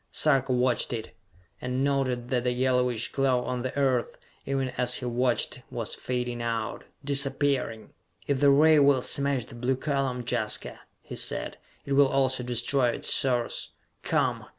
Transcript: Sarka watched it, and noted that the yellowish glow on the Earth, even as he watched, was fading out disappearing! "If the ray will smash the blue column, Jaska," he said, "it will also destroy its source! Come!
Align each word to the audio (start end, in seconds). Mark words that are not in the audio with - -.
Sarka 0.11 0.51
watched 0.51 0.93
it, 0.93 1.15
and 1.61 1.83
noted 1.83 2.29
that 2.29 2.43
the 2.43 2.53
yellowish 2.53 3.11
glow 3.11 3.43
on 3.45 3.61
the 3.61 3.77
Earth, 3.77 4.17
even 4.47 4.71
as 4.71 4.95
he 4.95 5.05
watched, 5.05 5.61
was 5.69 5.93
fading 5.93 6.41
out 6.41 6.85
disappearing! 7.05 7.91
"If 8.25 8.39
the 8.39 8.49
ray 8.49 8.79
will 8.79 9.03
smash 9.03 9.45
the 9.45 9.53
blue 9.53 9.75
column, 9.75 10.25
Jaska," 10.27 10.79
he 11.03 11.15
said, 11.15 11.57
"it 11.85 11.93
will 11.93 12.07
also 12.07 12.41
destroy 12.41 12.89
its 12.89 13.13
source! 13.13 13.73
Come! 14.01 14.47